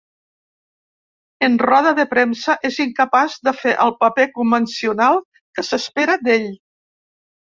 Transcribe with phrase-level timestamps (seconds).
[1.47, 5.23] En roda de premsa, és incapaç de fer el paper convencional
[5.59, 6.49] que s'espera d'ell.